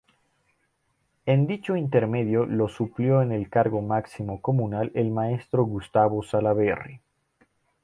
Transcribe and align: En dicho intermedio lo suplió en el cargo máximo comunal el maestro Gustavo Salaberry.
En 1.27 1.45
dicho 1.45 1.75
intermedio 1.77 2.47
lo 2.47 2.67
suplió 2.67 3.21
en 3.21 3.31
el 3.31 3.51
cargo 3.51 3.83
máximo 3.83 4.41
comunal 4.41 4.91
el 4.95 5.11
maestro 5.11 5.63
Gustavo 5.65 6.23
Salaberry. 6.23 6.99